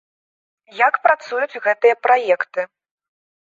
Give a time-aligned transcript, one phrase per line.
[0.87, 2.61] Як працуюць гэтыя праекты?